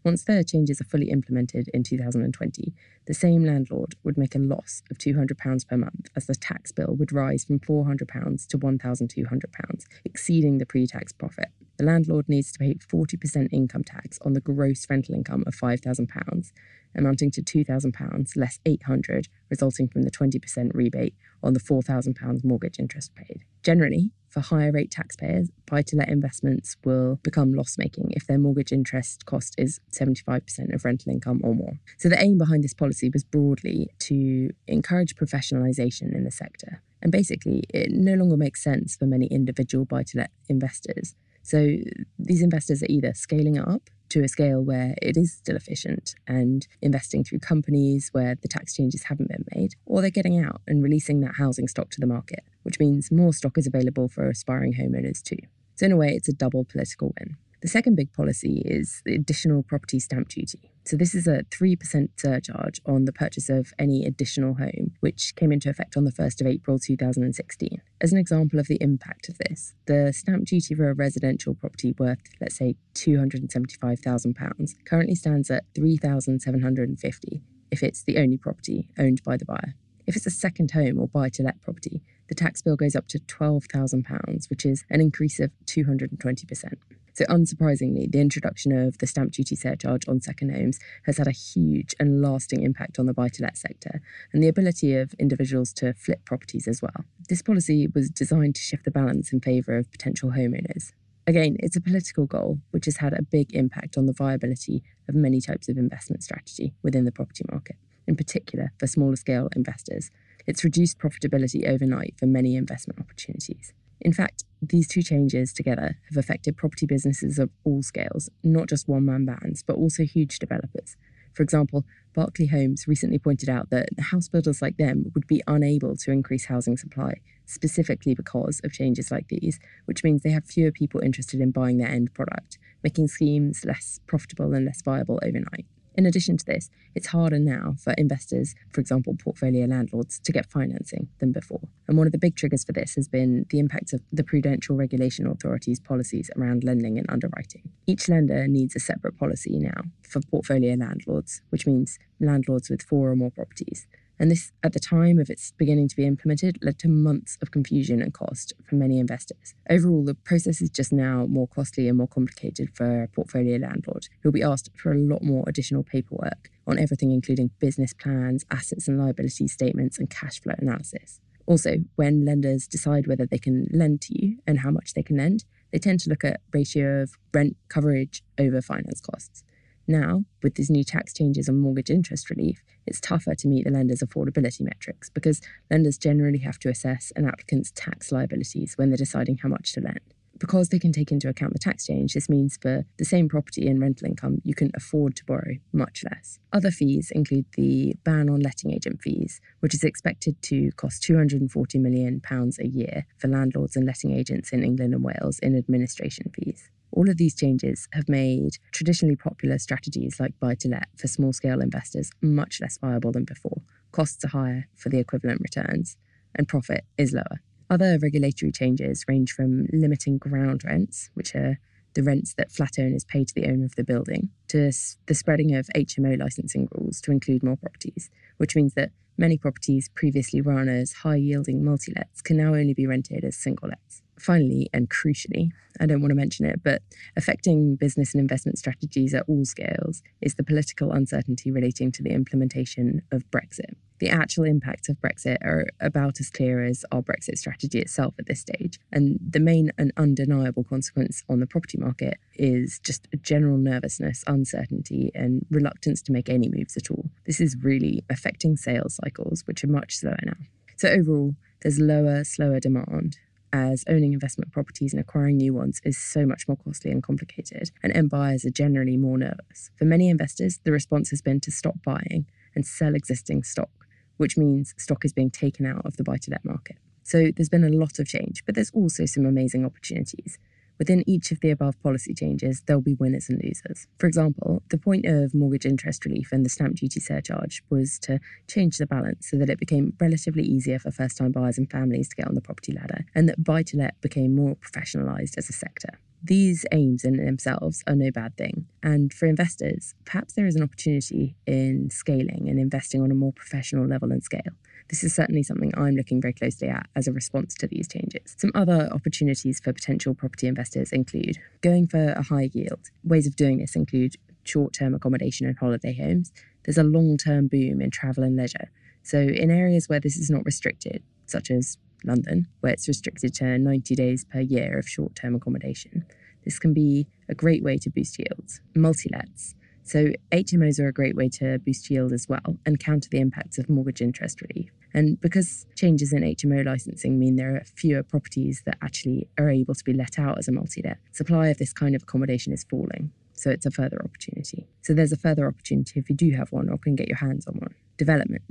Once 0.05 0.23
their 0.23 0.43
changes 0.43 0.79
are 0.79 0.85
fully 0.85 1.09
implemented 1.09 1.67
in 1.73 1.81
2020, 1.81 2.75
the 3.07 3.13
same 3.13 3.43
landlord 3.43 3.95
would 4.03 4.19
make 4.19 4.35
a 4.35 4.39
loss 4.39 4.83
of 4.91 4.99
£200 4.99 5.67
per 5.67 5.77
month 5.77 6.09
as 6.15 6.27
the 6.27 6.35
tax 6.35 6.71
bill 6.71 6.95
would 6.95 7.11
rise 7.11 7.43
from 7.43 7.59
£400 7.59 8.47
to 8.47 8.57
£1,200, 8.59 9.85
exceeding 10.05 10.59
the 10.59 10.65
pre 10.67 10.85
tax 10.85 11.11
profit. 11.11 11.47
The 11.77 11.85
landlord 11.85 12.29
needs 12.29 12.51
to 12.51 12.59
pay 12.59 12.75
40% 12.75 13.49
income 13.51 13.83
tax 13.83 14.19
on 14.21 14.33
the 14.33 14.41
gross 14.41 14.85
rental 14.87 15.15
income 15.15 15.43
of 15.47 15.55
£5,000, 15.55 16.51
amounting 16.95 17.31
to 17.31 17.41
£2,000 17.41 18.37
less 18.37 18.59
£800, 18.63 19.25
resulting 19.49 19.87
from 19.87 20.03
the 20.03 20.11
20% 20.11 20.69
rebate 20.75 21.15
on 21.41 21.53
the 21.53 21.59
£4,000 21.59 22.43
mortgage 22.43 22.79
interest 22.79 23.15
paid. 23.15 23.43
Generally, 23.63 24.11
for 24.35 24.41
higher 24.41 24.69
rate 24.69 24.91
taxpayers, 24.91 25.49
buy 25.65 25.81
to 25.81 25.95
let 25.95 26.09
investments 26.09 26.75
will 26.83 27.21
become 27.23 27.53
loss 27.53 27.77
making 27.77 28.11
if 28.11 28.27
their 28.27 28.37
mortgage 28.37 28.73
interest 28.73 29.25
cost 29.25 29.55
is 29.57 29.79
75% 29.93 30.73
of 30.73 30.83
rental 30.83 31.13
income 31.13 31.39
or 31.41 31.55
more. 31.55 31.79
So, 31.97 32.09
the 32.09 32.21
aim 32.21 32.37
behind 32.37 32.61
this 32.61 32.73
policy 32.73 33.09
was 33.09 33.23
broadly 33.23 33.91
to 33.99 34.49
encourage 34.67 35.15
professionalisation 35.15 36.13
in 36.13 36.25
the 36.25 36.31
sector. 36.31 36.83
And 37.01 37.13
basically, 37.13 37.63
it 37.73 37.91
no 37.91 38.15
longer 38.15 38.35
makes 38.35 38.61
sense 38.61 38.97
for 38.97 39.05
many 39.05 39.27
individual 39.27 39.85
buy 39.85 40.03
to 40.03 40.17
let 40.17 40.31
investors. 40.49 41.15
So, 41.41 41.77
these 42.19 42.41
investors 42.41 42.83
are 42.83 42.89
either 42.89 43.13
scaling 43.13 43.57
up 43.57 43.89
to 44.09 44.21
a 44.21 44.27
scale 44.27 44.61
where 44.61 44.95
it 45.01 45.15
is 45.15 45.31
still 45.31 45.55
efficient 45.55 46.13
and 46.27 46.67
investing 46.81 47.23
through 47.23 47.39
companies 47.39 48.09
where 48.11 48.35
the 48.35 48.49
tax 48.49 48.73
changes 48.75 49.03
haven't 49.03 49.29
been 49.29 49.45
made, 49.55 49.75
or 49.85 50.01
they're 50.01 50.09
getting 50.09 50.43
out 50.43 50.61
and 50.67 50.83
releasing 50.83 51.21
that 51.21 51.35
housing 51.37 51.69
stock 51.69 51.89
to 51.91 52.01
the 52.01 52.05
market, 52.05 52.43
which 52.65 52.79
means 52.79 53.11
more 53.11 53.31
stock 53.31 53.57
is 53.57 53.67
available 53.67 54.09
for 54.09 54.27
aspiring 54.27 54.73
homeowners 54.73 55.21
too. 55.21 55.37
So, 55.75 55.85
in 55.85 55.91
a 55.91 55.97
way, 55.97 56.09
it's 56.09 56.27
a 56.27 56.33
double 56.33 56.65
political 56.65 57.13
win. 57.19 57.37
The 57.61 57.67
second 57.67 57.95
big 57.95 58.11
policy 58.13 58.61
is 58.65 59.01
the 59.05 59.15
additional 59.15 59.63
property 59.63 59.99
stamp 59.99 60.29
duty. 60.29 60.71
So, 60.85 60.97
this 60.97 61.13
is 61.13 61.27
a 61.27 61.43
3% 61.43 62.09
surcharge 62.17 62.81
on 62.85 63.05
the 63.05 63.13
purchase 63.13 63.49
of 63.49 63.73
any 63.77 64.05
additional 64.05 64.55
home, 64.55 64.93
which 64.99 65.35
came 65.35 65.51
into 65.51 65.69
effect 65.69 65.95
on 65.95 66.05
the 66.05 66.11
1st 66.11 66.41
of 66.41 66.47
April 66.47 66.79
2016. 66.79 67.81
As 68.01 68.11
an 68.11 68.17
example 68.17 68.59
of 68.59 68.67
the 68.67 68.77
impact 68.81 69.29
of 69.29 69.37
this, 69.37 69.73
the 69.85 70.11
stamp 70.13 70.45
duty 70.45 70.73
for 70.75 70.89
a 70.89 70.93
residential 70.93 71.53
property 71.55 71.93
worth, 71.97 72.19
let's 72.41 72.57
say, 72.57 72.75
£275,000 72.95 74.73
currently 74.85 75.15
stands 75.15 75.51
at 75.51 75.63
£3,750 75.73 77.41
if 77.71 77.83
it's 77.83 78.03
the 78.03 78.17
only 78.17 78.37
property 78.37 78.87
owned 78.97 79.21
by 79.23 79.37
the 79.37 79.45
buyer. 79.45 79.75
If 80.07 80.15
it's 80.15 80.27
a 80.27 80.31
second 80.31 80.71
home 80.71 80.99
or 80.99 81.07
buy 81.07 81.29
to 81.29 81.43
let 81.43 81.61
property, 81.61 82.03
the 82.27 82.35
tax 82.35 82.61
bill 82.61 82.75
goes 82.75 82.95
up 82.95 83.07
to 83.09 83.19
£12,000, 83.19 84.49
which 84.49 84.65
is 84.65 84.83
an 84.89 85.01
increase 85.01 85.39
of 85.39 85.51
220%. 85.65 86.73
So, 87.15 87.23
unsurprisingly, 87.25 88.11
the 88.11 88.19
introduction 88.19 88.73
of 88.73 88.97
the 88.97 89.07
stamp 89.07 89.31
duty 89.31 89.55
surcharge 89.55 90.05
on 90.05 90.19
second 90.19 90.53
homes 90.53 90.79
has 91.05 91.17
had 91.17 91.27
a 91.27 91.31
huge 91.31 91.95
and 91.97 92.21
lasting 92.21 92.61
impact 92.61 92.99
on 92.99 93.05
the 93.05 93.13
buy 93.13 93.29
to 93.29 93.43
let 93.43 93.57
sector 93.57 94.01
and 94.33 94.43
the 94.43 94.49
ability 94.49 94.93
of 94.97 95.13
individuals 95.13 95.71
to 95.73 95.93
flip 95.93 96.25
properties 96.25 96.67
as 96.67 96.81
well. 96.81 97.05
This 97.29 97.41
policy 97.41 97.87
was 97.87 98.09
designed 98.09 98.55
to 98.55 98.61
shift 98.61 98.83
the 98.83 98.91
balance 98.91 99.31
in 99.31 99.39
favour 99.39 99.77
of 99.77 99.89
potential 99.91 100.31
homeowners. 100.31 100.91
Again, 101.25 101.55
it's 101.59 101.77
a 101.77 101.81
political 101.81 102.25
goal 102.25 102.59
which 102.71 102.83
has 102.83 102.97
had 102.97 103.13
a 103.13 103.23
big 103.23 103.55
impact 103.55 103.97
on 103.97 104.07
the 104.07 104.13
viability 104.13 104.83
of 105.07 105.15
many 105.15 105.39
types 105.39 105.69
of 105.69 105.77
investment 105.77 106.21
strategy 106.21 106.73
within 106.83 107.05
the 107.05 107.13
property 107.13 107.45
market, 107.49 107.77
in 108.05 108.17
particular 108.17 108.73
for 108.77 108.87
smaller 108.87 109.15
scale 109.15 109.47
investors. 109.55 110.11
It's 110.47 110.63
reduced 110.63 110.99
profitability 110.99 111.67
overnight 111.67 112.15
for 112.17 112.25
many 112.25 112.55
investment 112.55 112.99
opportunities. 112.99 113.73
In 114.01 114.13
fact, 114.13 114.43
these 114.61 114.87
two 114.87 115.01
changes 115.01 115.53
together 115.53 115.97
have 116.09 116.17
affected 116.17 116.57
property 116.57 116.85
businesses 116.85 117.39
of 117.39 117.49
all 117.63 117.81
scales, 117.81 118.29
not 118.43 118.67
just 118.67 118.87
one 118.87 119.05
man 119.05 119.25
bands, 119.25 119.63
but 119.63 119.75
also 119.75 120.03
huge 120.03 120.39
developers. 120.39 120.97
For 121.33 121.43
example, 121.43 121.83
Berkeley 122.13 122.47
Homes 122.47 122.87
recently 122.87 123.19
pointed 123.19 123.49
out 123.49 123.69
that 123.69 123.89
house 123.99 124.29
builders 124.29 124.61
like 124.61 124.77
them 124.77 125.11
would 125.13 125.27
be 125.27 125.41
unable 125.47 125.97
to 125.97 126.11
increase 126.11 126.45
housing 126.45 126.77
supply, 126.77 127.15
specifically 127.45 128.15
because 128.15 128.61
of 128.63 128.71
changes 128.71 129.11
like 129.11 129.27
these, 129.27 129.59
which 129.83 130.03
means 130.03 130.21
they 130.21 130.31
have 130.31 130.45
fewer 130.45 130.71
people 130.71 131.01
interested 131.01 131.41
in 131.41 131.51
buying 131.51 131.77
their 131.77 131.89
end 131.89 132.13
product, 132.13 132.57
making 132.83 133.09
schemes 133.09 133.65
less 133.65 133.99
profitable 134.07 134.53
and 134.53 134.65
less 134.65 134.81
viable 134.81 135.19
overnight. 135.23 135.65
In 135.97 136.05
addition 136.05 136.35
to 136.37 136.45
this, 136.45 136.69
it's 136.93 137.07
harder 137.07 137.39
now 137.39 137.75
for 137.79 137.93
investors, 137.93 138.53
for 138.69 138.81
example, 138.81 139.15
portfolio 139.17 139.65
landlords, 139.65 140.19
to 140.19 140.31
get 140.33 140.51
financing 140.51 141.07
than 141.19 141.31
before. 141.31 141.61
And 141.87 141.97
one 141.97 142.05
of 142.05 142.11
the 142.11 142.19
big 142.19 142.35
triggers 142.35 142.65
for 142.65 142.73
this 142.73 142.95
has 142.95 143.07
been 143.07 143.45
the 143.49 143.59
impact 143.59 143.93
of 143.93 144.01
the 144.11 144.23
Prudential 144.23 144.75
Regulation 144.75 145.25
Authority's 145.25 145.79
policies 145.79 146.29
around 146.35 146.65
lending 146.65 146.97
and 146.97 147.09
underwriting. 147.09 147.63
Each 147.87 148.09
lender 148.09 148.45
needs 148.47 148.75
a 148.75 148.79
separate 148.79 149.17
policy 149.17 149.57
now 149.57 149.83
for 150.01 150.19
portfolio 150.29 150.75
landlords, 150.75 151.41
which 151.49 151.65
means 151.65 151.97
landlords 152.19 152.69
with 152.69 152.81
four 152.81 153.11
or 153.11 153.15
more 153.15 153.31
properties. 153.31 153.87
And 154.19 154.31
this, 154.31 154.51
at 154.63 154.73
the 154.73 154.79
time 154.79 155.19
of 155.19 155.29
its 155.29 155.51
beginning 155.57 155.89
to 155.89 155.95
be 155.95 156.05
implemented, 156.05 156.59
led 156.61 156.79
to 156.79 156.87
months 156.87 157.37
of 157.41 157.51
confusion 157.51 158.01
and 158.01 158.13
cost 158.13 158.53
for 158.63 158.75
many 158.75 158.99
investors. 158.99 159.53
Overall, 159.69 160.05
the 160.05 160.15
process 160.15 160.61
is 160.61 160.69
just 160.69 160.93
now 160.93 161.25
more 161.25 161.47
costly 161.47 161.87
and 161.87 161.97
more 161.97 162.07
complicated 162.07 162.69
for 162.73 163.03
a 163.03 163.07
portfolio 163.07 163.57
landlord, 163.57 164.07
who'll 164.21 164.31
be 164.31 164.43
asked 164.43 164.69
for 164.75 164.91
a 164.91 164.97
lot 164.97 165.21
more 165.21 165.43
additional 165.47 165.83
paperwork 165.83 166.49
on 166.67 166.79
everything, 166.79 167.11
including 167.11 167.51
business 167.59 167.93
plans, 167.93 168.45
assets 168.49 168.87
and 168.87 168.97
liability 168.97 169.47
statements, 169.47 169.99
and 169.99 170.09
cash 170.09 170.41
flow 170.41 170.55
analysis. 170.59 171.19
Also, 171.47 171.75
when 171.95 172.25
lenders 172.25 172.67
decide 172.67 173.07
whether 173.07 173.25
they 173.25 173.37
can 173.37 173.67
lend 173.71 174.01
to 174.01 174.19
you 174.19 174.37
and 174.47 174.59
how 174.59 174.71
much 174.71 174.93
they 174.93 175.03
can 175.03 175.17
lend, 175.17 175.45
they 175.71 175.77
tend 175.77 175.99
to 175.99 176.09
look 176.09 176.23
at 176.23 176.41
ratio 176.53 177.01
of 177.01 177.11
rent 177.33 177.55
coverage 177.69 178.23
over 178.39 178.61
finance 178.61 179.01
costs. 179.01 179.43
Now, 179.87 180.23
with 180.41 180.55
these 180.55 180.71
new 180.71 180.83
tax 180.83 181.13
changes 181.13 181.47
on 181.47 181.59
mortgage 181.59 181.91
interest 181.91 182.29
relief, 182.29 182.63
it's 182.87 182.99
tougher 182.99 183.35
to 183.35 183.47
meet 183.47 183.65
the 183.65 183.71
lender's 183.71 184.01
affordability 184.01 184.61
metrics 184.61 185.09
because 185.09 185.41
lenders 185.69 185.97
generally 185.97 186.39
have 186.39 186.57
to 186.59 186.69
assess 186.69 187.11
an 187.15 187.27
applicant's 187.27 187.71
tax 187.71 188.11
liabilities 188.11 188.73
when 188.77 188.89
they're 188.89 188.97
deciding 188.97 189.37
how 189.37 189.49
much 189.49 189.73
to 189.73 189.81
lend. 189.81 189.99
Because 190.37 190.67
they 190.67 190.79
can 190.79 190.91
take 190.91 191.11
into 191.11 191.29
account 191.29 191.53
the 191.53 191.59
tax 191.59 191.85
change, 191.85 192.13
this 192.13 192.27
means 192.27 192.57
for 192.61 192.83
the 192.97 193.05
same 193.05 193.29
property 193.29 193.67
and 193.67 193.79
rental 193.79 194.07
income, 194.07 194.41
you 194.43 194.53
can 194.53 194.69
afford 194.75 195.15
to 195.15 195.25
borrow 195.25 195.55
much 195.71 196.03
less. 196.03 196.39
Other 196.51 196.71
fees 196.71 197.09
include 197.11 197.45
the 197.55 197.95
ban 198.03 198.29
on 198.29 198.41
letting 198.41 198.73
agent 198.73 199.01
fees, 199.01 199.39
which 199.61 199.73
is 199.73 199.83
expected 199.83 200.41
to 200.43 200.71
cost 200.73 201.03
£240 201.03 201.79
million 201.79 202.21
a 202.59 202.67
year 202.67 203.05
for 203.17 203.29
landlords 203.29 203.77
and 203.77 203.85
letting 203.85 204.11
agents 204.11 204.51
in 204.51 204.63
England 204.63 204.93
and 204.93 205.03
Wales 205.03 205.39
in 205.39 205.55
administration 205.55 206.29
fees. 206.35 206.69
All 206.91 207.09
of 207.09 207.17
these 207.17 207.35
changes 207.35 207.87
have 207.91 208.07
made 208.07 208.57
traditionally 208.71 209.15
popular 209.15 209.57
strategies 209.57 210.19
like 210.19 210.39
buy 210.39 210.55
to 210.55 210.69
let 210.69 210.87
for 210.97 211.07
small 211.07 211.33
scale 211.33 211.61
investors 211.61 212.11
much 212.21 212.61
less 212.61 212.77
viable 212.77 213.11
than 213.11 213.25
before. 213.25 213.61
Costs 213.91 214.23
are 214.25 214.29
higher 214.29 214.67
for 214.75 214.89
the 214.89 214.99
equivalent 214.99 215.41
returns, 215.41 215.97
and 216.35 216.47
profit 216.47 216.85
is 216.97 217.13
lower. 217.13 217.41
Other 217.69 217.97
regulatory 218.01 218.51
changes 218.51 219.03
range 219.07 219.31
from 219.31 219.67
limiting 219.73 220.17
ground 220.17 220.63
rents, 220.63 221.09
which 221.15 221.35
are 221.35 221.57
the 221.95 222.03
rents 222.03 222.33
that 222.37 222.51
flat 222.51 222.77
owners 222.77 223.05
pay 223.05 223.23
to 223.23 223.33
the 223.33 223.47
owner 223.47 223.65
of 223.65 223.75
the 223.75 223.83
building, 223.83 224.29
to 224.49 224.71
the 225.07 225.15
spreading 225.15 225.55
of 225.55 225.67
HMO 225.75 226.19
licensing 226.19 226.67
rules 226.75 227.01
to 227.01 227.11
include 227.11 227.41
more 227.41 227.55
properties, 227.55 228.09
which 228.37 228.55
means 228.55 228.73
that 228.75 228.91
many 229.17 229.37
properties 229.37 229.89
previously 229.95 230.41
run 230.41 230.67
as 230.67 230.93
high 230.93 231.15
yielding 231.15 231.63
multi 231.63 231.93
lets 231.95 232.21
can 232.21 232.37
now 232.37 232.53
only 232.53 232.73
be 232.73 232.87
rented 232.87 233.23
as 233.23 233.35
single 233.35 233.69
lets 233.69 234.01
finally 234.19 234.69
and 234.73 234.89
crucially, 234.89 235.51
I 235.79 235.85
don't 235.85 236.01
want 236.01 236.11
to 236.11 236.15
mention 236.15 236.45
it, 236.45 236.61
but 236.63 236.81
affecting 237.15 237.75
business 237.75 238.13
and 238.13 238.21
investment 238.21 238.57
strategies 238.57 239.13
at 239.13 239.25
all 239.27 239.45
scales 239.45 240.01
is 240.21 240.35
the 240.35 240.43
political 240.43 240.91
uncertainty 240.91 241.51
relating 241.51 241.91
to 241.93 242.03
the 242.03 242.11
implementation 242.11 243.01
of 243.11 243.29
Brexit. 243.31 243.75
The 243.99 244.09
actual 244.09 244.43
impacts 244.43 244.89
of 244.89 244.97
Brexit 244.99 245.37
are 245.41 245.67
about 245.79 246.19
as 246.19 246.29
clear 246.29 246.63
as 246.63 246.83
our 246.91 247.01
Brexit 247.01 247.37
strategy 247.37 247.79
itself 247.79 248.13
at 248.19 248.25
this 248.25 248.41
stage. 248.41 248.77
And 248.91 249.19
the 249.21 249.39
main 249.39 249.71
and 249.77 249.93
undeniable 249.95 250.65
consequence 250.65 251.23
on 251.29 251.39
the 251.39 251.47
property 251.47 251.77
market 251.77 252.17
is 252.35 252.79
just 252.83 253.07
a 253.13 253.17
general 253.17 253.57
nervousness, 253.57 254.23
uncertainty, 254.27 255.11
and 255.15 255.45
reluctance 255.49 256.01
to 256.03 256.11
make 256.11 256.29
any 256.29 256.49
moves 256.49 256.75
at 256.75 256.91
all. 256.91 257.09
This 257.25 257.39
is 257.39 257.55
really 257.61 258.03
affecting 258.09 258.57
sales 258.57 258.95
cycles, 258.95 259.43
which 259.45 259.63
are 259.63 259.67
much 259.67 259.95
slower 259.95 260.19
now. 260.25 260.37
So, 260.75 260.89
overall, 260.89 261.35
there's 261.61 261.79
lower, 261.79 262.25
slower 262.25 262.59
demand, 262.59 263.17
as 263.53 263.85
owning 263.87 264.11
investment 264.11 264.51
properties 264.51 264.91
and 264.93 264.99
acquiring 264.99 265.37
new 265.37 265.53
ones 265.53 265.79
is 265.85 265.97
so 265.97 266.25
much 266.25 266.45
more 266.47 266.57
costly 266.57 266.91
and 266.91 267.01
complicated, 267.01 267.71
and 267.81 267.95
end 267.95 268.09
buyers 268.09 268.43
are 268.43 268.49
generally 268.49 268.97
more 268.97 269.17
nervous. 269.17 269.71
For 269.77 269.85
many 269.85 270.09
investors, 270.09 270.59
the 270.65 270.73
response 270.73 271.09
has 271.11 271.21
been 271.21 271.39
to 271.41 271.51
stop 271.51 271.75
buying 271.85 272.25
and 272.53 272.65
sell 272.65 272.95
existing 272.95 273.43
stock, 273.43 273.84
which 274.17 274.37
means 274.37 274.73
stock 274.77 275.05
is 275.05 275.13
being 275.13 275.31
taken 275.31 275.65
out 275.65 275.85
of 275.85 275.97
the 275.97 276.03
buy 276.03 276.17
to 276.17 276.31
let 276.31 276.45
market. 276.45 276.77
So 277.03 277.31
there's 277.35 277.49
been 277.49 277.63
a 277.63 277.69
lot 277.69 277.99
of 277.99 278.07
change, 278.07 278.43
but 278.45 278.55
there's 278.55 278.71
also 278.71 279.05
some 279.05 279.25
amazing 279.25 279.65
opportunities. 279.65 280.39
Within 280.77 281.07
each 281.07 281.31
of 281.31 281.39
the 281.39 281.51
above 281.51 281.81
policy 281.81 282.13
changes, 282.13 282.61
there'll 282.65 282.81
be 282.81 282.95
winners 282.95 283.29
and 283.29 283.41
losers. 283.41 283.87
For 283.97 284.07
example, 284.07 284.61
the 284.69 284.77
point 284.77 285.05
of 285.05 285.33
mortgage 285.33 285.65
interest 285.65 286.03
relief 286.03 286.29
and 286.31 286.45
the 286.45 286.49
stamp 286.49 286.75
duty 286.75 286.99
surcharge 286.99 287.63
was 287.69 287.97
to 287.99 288.19
change 288.47 288.77
the 288.77 288.85
balance 288.85 289.29
so 289.29 289.37
that 289.37 289.49
it 289.49 289.59
became 289.59 289.93
relatively 290.01 290.43
easier 290.43 290.79
for 290.79 290.91
first 290.91 291.17
time 291.17 291.31
buyers 291.31 291.57
and 291.57 291.71
families 291.71 292.09
to 292.09 292.15
get 292.15 292.27
on 292.27 292.35
the 292.35 292.41
property 292.41 292.73
ladder, 292.73 293.05
and 293.15 293.29
that 293.29 293.43
buy 293.43 293.63
to 293.63 293.77
let 293.77 294.01
became 294.01 294.35
more 294.35 294.55
professionalised 294.55 295.37
as 295.37 295.49
a 295.49 295.53
sector. 295.53 295.99
These 296.27 296.65
aims 296.71 297.03
in 297.03 297.23
themselves 297.23 297.83
are 297.85 297.93
no 297.93 298.09
bad 298.09 298.35
thing. 298.35 298.65
And 298.81 299.13
for 299.13 299.27
investors, 299.27 299.93
perhaps 300.05 300.33
there 300.33 300.47
is 300.47 300.55
an 300.55 300.63
opportunity 300.63 301.35
in 301.45 301.91
scaling 301.91 302.47
and 302.49 302.59
investing 302.59 303.03
on 303.03 303.11
a 303.11 303.15
more 303.15 303.31
professional 303.31 303.85
level 303.85 304.11
and 304.11 304.23
scale. 304.23 304.41
This 304.89 305.03
is 305.03 305.13
certainly 305.13 305.43
something 305.43 305.71
I'm 305.77 305.95
looking 305.95 306.19
very 306.19 306.33
closely 306.33 306.67
at 306.67 306.87
as 306.95 307.07
a 307.07 307.11
response 307.11 307.53
to 307.55 307.67
these 307.67 307.87
changes. 307.87 308.35
Some 308.39 308.49
other 308.55 308.89
opportunities 308.91 309.59
for 309.59 309.71
potential 309.71 310.15
property 310.15 310.47
investors 310.47 310.91
include 310.91 311.37
going 311.61 311.87
for 311.87 312.13
a 312.13 312.23
high 312.23 312.49
yield. 312.53 312.89
Ways 313.03 313.27
of 313.27 313.35
doing 313.35 313.59
this 313.59 313.75
include 313.75 314.15
short 314.45 314.73
term 314.73 314.95
accommodation 314.95 315.45
and 315.45 315.55
holiday 315.55 315.93
homes. 315.93 316.31
There's 316.63 316.79
a 316.79 316.83
long 316.83 317.17
term 317.17 317.49
boom 317.49 317.81
in 317.81 317.91
travel 317.91 318.23
and 318.23 318.35
leisure. 318.35 318.71
So, 319.03 319.19
in 319.19 319.51
areas 319.51 319.87
where 319.89 319.99
this 319.99 320.17
is 320.17 320.31
not 320.31 320.43
restricted, 320.43 321.03
such 321.27 321.51
as 321.51 321.77
London, 322.03 322.47
where 322.61 322.73
it's 322.73 322.87
restricted 322.87 323.33
to 323.35 323.57
90 323.57 323.95
days 323.95 324.25
per 324.25 324.39
year 324.39 324.77
of 324.77 324.87
short 324.87 325.15
term 325.15 325.35
accommodation, 325.35 326.05
this 326.43 326.59
can 326.59 326.73
be 326.73 327.07
a 327.27 327.35
great 327.35 327.63
way 327.63 327.77
to 327.77 327.89
boost 327.89 328.19
yields. 328.19 328.61
Multi 328.75 329.09
lets. 329.11 329.55
So 329.83 330.13
HMOs 330.31 330.79
are 330.79 330.87
a 330.87 330.93
great 330.93 331.15
way 331.15 331.29
to 331.29 331.59
boost 331.59 331.89
yield 331.91 332.11
as 332.11 332.27
well 332.27 332.57
and 332.65 332.79
counter 332.79 333.07
the 333.09 333.19
impacts 333.19 333.59
of 333.59 333.69
mortgage 333.69 334.01
interest 334.01 334.41
relief. 334.41 334.71
And 334.95 335.21
because 335.21 335.67
changes 335.75 336.11
in 336.11 336.23
HMO 336.23 336.65
licensing 336.65 337.19
mean 337.19 337.35
there 337.35 337.55
are 337.55 337.63
fewer 337.65 338.01
properties 338.01 338.63
that 338.65 338.77
actually 338.81 339.27
are 339.37 339.49
able 339.49 339.75
to 339.75 339.83
be 339.83 339.93
let 339.93 340.17
out 340.17 340.39
as 340.39 340.47
a 340.47 340.51
multi 340.51 340.81
let, 340.83 340.97
supply 341.11 341.49
of 341.49 341.59
this 341.59 341.71
kind 341.71 341.95
of 341.95 342.01
accommodation 342.03 342.51
is 342.51 342.63
falling. 342.63 343.11
So 343.33 343.51
it's 343.51 343.67
a 343.67 343.71
further 343.71 344.01
opportunity. 344.03 344.67
So 344.81 344.93
there's 344.93 345.11
a 345.11 345.17
further 345.17 345.45
opportunity 345.45 345.99
if 345.99 346.09
you 346.09 346.15
do 346.15 346.31
have 346.31 346.51
one 346.51 346.69
or 346.69 346.77
can 346.77 346.95
get 346.95 347.07
your 347.07 347.17
hands 347.17 347.45
on 347.45 347.55
one. 347.55 347.75
Development. 347.97 348.41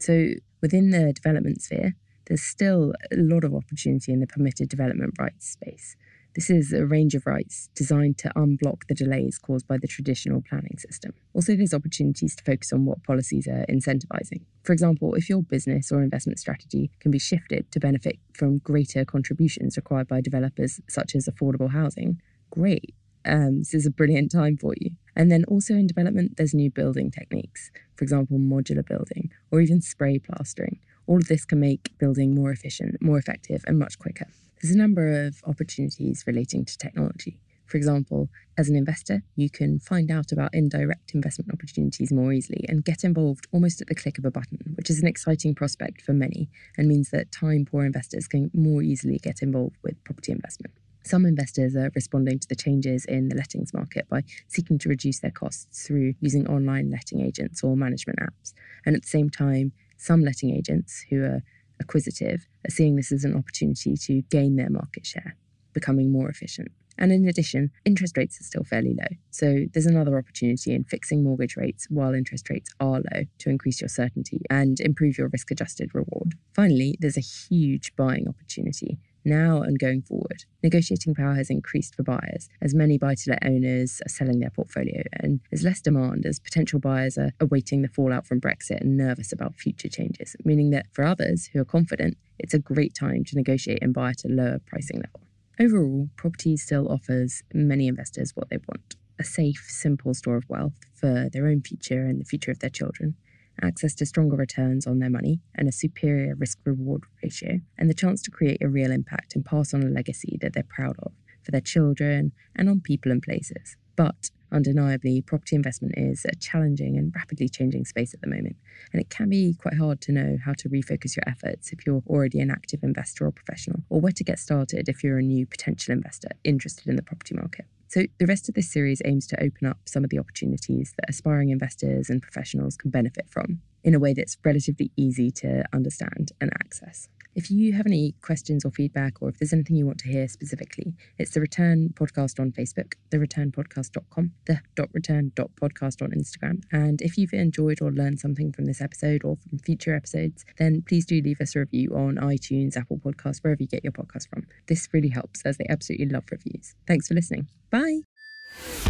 So 0.00 0.30
within 0.60 0.90
the 0.90 1.12
development 1.12 1.62
sphere, 1.62 1.94
there's 2.30 2.42
still 2.42 2.94
a 3.10 3.16
lot 3.16 3.42
of 3.42 3.52
opportunity 3.52 4.12
in 4.12 4.20
the 4.20 4.26
permitted 4.26 4.68
development 4.68 5.12
rights 5.18 5.50
space. 5.50 5.96
This 6.36 6.48
is 6.48 6.72
a 6.72 6.86
range 6.86 7.16
of 7.16 7.26
rights 7.26 7.70
designed 7.74 8.18
to 8.18 8.30
unblock 8.36 8.82
the 8.88 8.94
delays 8.94 9.36
caused 9.36 9.66
by 9.66 9.78
the 9.78 9.88
traditional 9.88 10.40
planning 10.48 10.78
system. 10.78 11.12
Also, 11.34 11.56
there's 11.56 11.74
opportunities 11.74 12.36
to 12.36 12.44
focus 12.44 12.72
on 12.72 12.84
what 12.84 13.02
policies 13.02 13.48
are 13.48 13.66
incentivizing. 13.68 14.42
For 14.62 14.72
example, 14.72 15.16
if 15.16 15.28
your 15.28 15.42
business 15.42 15.90
or 15.90 16.04
investment 16.04 16.38
strategy 16.38 16.92
can 17.00 17.10
be 17.10 17.18
shifted 17.18 17.68
to 17.72 17.80
benefit 17.80 18.20
from 18.32 18.58
greater 18.58 19.04
contributions 19.04 19.76
required 19.76 20.06
by 20.06 20.20
developers 20.20 20.80
such 20.88 21.16
as 21.16 21.28
affordable 21.28 21.72
housing, 21.72 22.22
great. 22.50 22.94
Um, 23.24 23.58
this 23.58 23.74
is 23.74 23.86
a 23.86 23.90
brilliant 23.90 24.30
time 24.30 24.56
for 24.56 24.72
you. 24.80 24.92
And 25.16 25.32
then 25.32 25.44
also 25.48 25.74
in 25.74 25.88
development, 25.88 26.36
there's 26.36 26.54
new 26.54 26.70
building 26.70 27.10
techniques, 27.10 27.72
for 27.96 28.04
example, 28.04 28.38
modular 28.38 28.86
building 28.86 29.32
or 29.50 29.60
even 29.60 29.82
spray 29.82 30.20
plastering. 30.20 30.78
All 31.10 31.16
of 31.16 31.26
this 31.26 31.44
can 31.44 31.58
make 31.58 31.90
building 31.98 32.36
more 32.36 32.52
efficient, 32.52 33.02
more 33.02 33.18
effective, 33.18 33.64
and 33.66 33.76
much 33.76 33.98
quicker. 33.98 34.28
There's 34.62 34.72
a 34.72 34.78
number 34.78 35.26
of 35.26 35.42
opportunities 35.44 36.22
relating 36.24 36.64
to 36.64 36.78
technology. 36.78 37.36
For 37.66 37.78
example, 37.78 38.28
as 38.56 38.68
an 38.68 38.76
investor, 38.76 39.24
you 39.34 39.50
can 39.50 39.80
find 39.80 40.08
out 40.08 40.30
about 40.30 40.54
indirect 40.54 41.10
investment 41.12 41.50
opportunities 41.52 42.12
more 42.12 42.32
easily 42.32 42.64
and 42.68 42.84
get 42.84 43.02
involved 43.02 43.48
almost 43.50 43.80
at 43.80 43.88
the 43.88 43.96
click 43.96 44.18
of 44.18 44.24
a 44.24 44.30
button, 44.30 44.60
which 44.76 44.88
is 44.88 45.02
an 45.02 45.08
exciting 45.08 45.52
prospect 45.52 46.00
for 46.00 46.12
many 46.12 46.48
and 46.78 46.86
means 46.86 47.10
that 47.10 47.32
time 47.32 47.66
poor 47.68 47.84
investors 47.84 48.28
can 48.28 48.48
more 48.54 48.80
easily 48.80 49.18
get 49.18 49.42
involved 49.42 49.78
with 49.82 50.04
property 50.04 50.30
investment. 50.30 50.72
Some 51.02 51.26
investors 51.26 51.74
are 51.74 51.90
responding 51.96 52.38
to 52.38 52.48
the 52.48 52.54
changes 52.54 53.04
in 53.04 53.30
the 53.30 53.34
lettings 53.34 53.74
market 53.74 54.08
by 54.08 54.22
seeking 54.46 54.78
to 54.78 54.88
reduce 54.88 55.18
their 55.18 55.32
costs 55.32 55.84
through 55.84 56.14
using 56.20 56.46
online 56.46 56.88
letting 56.88 57.20
agents 57.20 57.64
or 57.64 57.76
management 57.76 58.20
apps. 58.20 58.52
And 58.86 58.94
at 58.94 59.02
the 59.02 59.08
same 59.08 59.28
time, 59.28 59.72
some 60.00 60.22
letting 60.22 60.54
agents 60.56 61.04
who 61.10 61.22
are 61.22 61.42
acquisitive 61.80 62.46
are 62.66 62.70
seeing 62.70 62.96
this 62.96 63.12
as 63.12 63.24
an 63.24 63.36
opportunity 63.36 63.94
to 63.96 64.22
gain 64.22 64.56
their 64.56 64.70
market 64.70 65.06
share, 65.06 65.36
becoming 65.72 66.10
more 66.10 66.28
efficient. 66.28 66.68
And 66.98 67.12
in 67.12 67.26
addition, 67.26 67.70
interest 67.86 68.16
rates 68.16 68.40
are 68.40 68.44
still 68.44 68.64
fairly 68.64 68.94
low. 68.94 69.16
So 69.30 69.66
there's 69.72 69.86
another 69.86 70.18
opportunity 70.18 70.74
in 70.74 70.84
fixing 70.84 71.24
mortgage 71.24 71.56
rates 71.56 71.86
while 71.88 72.12
interest 72.12 72.50
rates 72.50 72.70
are 72.78 73.00
low 73.00 73.22
to 73.38 73.50
increase 73.50 73.80
your 73.80 73.88
certainty 73.88 74.42
and 74.50 74.80
improve 74.80 75.16
your 75.16 75.28
risk 75.28 75.50
adjusted 75.50 75.94
reward. 75.94 76.34
Finally, 76.54 76.96
there's 77.00 77.16
a 77.16 77.20
huge 77.20 77.94
buying 77.96 78.28
opportunity 78.28 78.98
now 79.24 79.62
and 79.62 79.78
going 79.78 80.02
forward. 80.02 80.44
Negotiating 80.62 81.14
power 81.14 81.34
has 81.34 81.50
increased 81.50 81.94
for 81.94 82.02
buyers 82.02 82.48
as 82.60 82.74
many 82.74 82.98
buy 82.98 83.14
to 83.14 83.30
let 83.30 83.44
owners 83.44 84.00
are 84.04 84.08
selling 84.08 84.40
their 84.40 84.50
portfolio, 84.50 85.02
and 85.14 85.40
there's 85.50 85.64
less 85.64 85.80
demand 85.80 86.26
as 86.26 86.38
potential 86.38 86.80
buyers 86.80 87.18
are 87.18 87.32
awaiting 87.40 87.82
the 87.82 87.88
fallout 87.88 88.26
from 88.26 88.40
Brexit 88.40 88.80
and 88.80 88.96
nervous 88.96 89.32
about 89.32 89.56
future 89.56 89.88
changes, 89.88 90.36
meaning 90.44 90.70
that 90.70 90.86
for 90.92 91.04
others 91.04 91.50
who 91.52 91.60
are 91.60 91.64
confident, 91.64 92.16
it's 92.38 92.54
a 92.54 92.58
great 92.58 92.94
time 92.94 93.24
to 93.24 93.36
negotiate 93.36 93.82
and 93.82 93.94
buy 93.94 94.10
at 94.10 94.24
a 94.24 94.28
lower 94.28 94.60
pricing 94.66 94.96
level. 94.98 95.20
Overall, 95.58 96.08
property 96.16 96.56
still 96.56 96.90
offers 96.90 97.42
many 97.52 97.86
investors 97.86 98.32
what 98.34 98.48
they 98.48 98.58
want 98.68 98.96
a 99.18 99.24
safe, 99.24 99.66
simple 99.68 100.14
store 100.14 100.36
of 100.36 100.48
wealth 100.48 100.78
for 100.94 101.28
their 101.30 101.46
own 101.46 101.60
future 101.60 102.06
and 102.06 102.18
the 102.18 102.24
future 102.24 102.50
of 102.50 102.60
their 102.60 102.70
children 102.70 103.14
access 103.62 103.94
to 103.96 104.06
stronger 104.06 104.36
returns 104.36 104.86
on 104.86 104.98
their 104.98 105.10
money 105.10 105.40
and 105.54 105.68
a 105.68 105.72
superior 105.72 106.34
risk 106.34 106.58
reward 106.64 107.04
ratio, 107.22 107.60
and 107.78 107.88
the 107.88 107.94
chance 107.94 108.22
to 108.22 108.30
create 108.30 108.62
a 108.62 108.68
real 108.68 108.90
impact 108.90 109.34
and 109.34 109.44
pass 109.44 109.74
on 109.74 109.82
a 109.82 109.88
legacy 109.88 110.38
that 110.40 110.52
they're 110.52 110.62
proud 110.62 110.96
of 111.02 111.12
for 111.42 111.50
their 111.50 111.60
children 111.60 112.32
and 112.56 112.68
on 112.68 112.80
people 112.80 113.10
and 113.10 113.22
places. 113.22 113.76
But 113.96 114.30
undeniably, 114.52 115.20
property 115.20 115.56
investment 115.56 115.94
is 115.96 116.24
a 116.24 116.34
challenging 116.36 116.96
and 116.96 117.12
rapidly 117.14 117.48
changing 117.48 117.84
space 117.84 118.14
at 118.14 118.20
the 118.20 118.28
moment, 118.28 118.56
and 118.92 119.00
it 119.00 119.10
can 119.10 119.28
be 119.28 119.54
quite 119.54 119.74
hard 119.74 120.00
to 120.02 120.12
know 120.12 120.38
how 120.44 120.54
to 120.54 120.68
refocus 120.68 121.16
your 121.16 121.24
efforts 121.26 121.72
if 121.72 121.86
you're 121.86 122.02
already 122.06 122.40
an 122.40 122.50
active 122.50 122.82
investor 122.82 123.26
or 123.26 123.32
professional, 123.32 123.80
or 123.90 124.00
where 124.00 124.12
to 124.12 124.24
get 124.24 124.38
started 124.38 124.88
if 124.88 125.04
you're 125.04 125.18
a 125.18 125.22
new 125.22 125.46
potential 125.46 125.92
investor 125.92 126.30
interested 126.44 126.86
in 126.86 126.96
the 126.96 127.02
property 127.02 127.34
market. 127.34 127.66
So, 127.90 128.04
the 128.20 128.26
rest 128.26 128.48
of 128.48 128.54
this 128.54 128.70
series 128.70 129.02
aims 129.04 129.26
to 129.26 129.42
open 129.42 129.66
up 129.66 129.78
some 129.84 130.04
of 130.04 130.10
the 130.10 130.18
opportunities 130.20 130.94
that 130.96 131.10
aspiring 131.10 131.48
investors 131.48 132.08
and 132.08 132.22
professionals 132.22 132.76
can 132.76 132.92
benefit 132.92 133.28
from 133.28 133.62
in 133.82 133.96
a 133.96 133.98
way 133.98 134.14
that's 134.14 134.36
relatively 134.44 134.92
easy 134.96 135.32
to 135.32 135.64
understand 135.72 136.30
and 136.40 136.52
access. 136.54 137.08
If 137.34 137.50
you 137.50 137.72
have 137.74 137.86
any 137.86 138.14
questions 138.22 138.64
or 138.64 138.72
feedback, 138.72 139.22
or 139.22 139.28
if 139.28 139.38
there's 139.38 139.52
anything 139.52 139.76
you 139.76 139.86
want 139.86 139.98
to 139.98 140.08
hear 140.08 140.26
specifically, 140.26 140.94
it's 141.16 141.30
the 141.30 141.40
Return 141.40 141.90
Podcast 141.94 142.40
on 142.40 142.50
Facebook, 142.50 142.94
the 143.10 143.18
returnpodcast.com, 143.18 144.32
the 144.46 144.60
dot 144.74 144.88
return 144.92 145.30
dot 145.36 145.50
podcast 145.60 146.02
on 146.02 146.10
Instagram. 146.10 146.62
And 146.72 147.00
if 147.00 147.16
you've 147.16 147.32
enjoyed 147.32 147.80
or 147.80 147.92
learned 147.92 148.18
something 148.18 148.52
from 148.52 148.64
this 148.64 148.80
episode 148.80 149.22
or 149.24 149.36
from 149.36 149.58
future 149.58 149.94
episodes, 149.94 150.44
then 150.58 150.82
please 150.82 151.06
do 151.06 151.20
leave 151.22 151.40
us 151.40 151.54
a 151.54 151.60
review 151.60 151.94
on 151.94 152.16
iTunes, 152.16 152.76
Apple 152.76 152.98
Podcasts, 152.98 153.44
wherever 153.44 153.62
you 153.62 153.68
get 153.68 153.84
your 153.84 153.92
podcast 153.92 154.28
from. 154.28 154.46
This 154.66 154.88
really 154.92 155.10
helps 155.10 155.42
as 155.42 155.56
they 155.56 155.66
absolutely 155.68 156.06
love 156.06 156.24
reviews. 156.32 156.74
Thanks 156.88 157.06
for 157.06 157.14
listening. 157.14 157.48
Bye. 157.70 158.00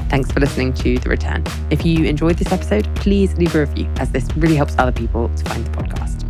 Thanks 0.09 0.32
for 0.32 0.40
listening 0.40 0.73
to 0.75 0.99
The 0.99 1.11
Return. 1.11 1.44
If 1.70 1.85
you 1.85 2.06
enjoyed 2.06 2.37
this 2.37 2.50
episode, 2.50 2.88
please 2.97 3.37
leave 3.37 3.54
a 3.54 3.61
review 3.61 3.87
as 3.97 4.11
this 4.11 4.26
really 4.37 4.56
helps 4.56 4.75
other 4.78 4.92
people 4.92 5.28
to 5.28 5.44
find 5.44 5.66
the 5.66 5.70
podcast. 5.70 6.29